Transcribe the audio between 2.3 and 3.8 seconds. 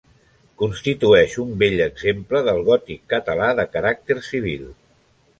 del gòtic català de